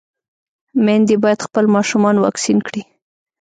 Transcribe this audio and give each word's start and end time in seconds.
ميندې 0.85 1.15
بايد 1.23 1.39
خپل 1.47 1.65
ماشومان 1.75 2.15
واکسين 2.19 2.57
کړي. 2.67 2.81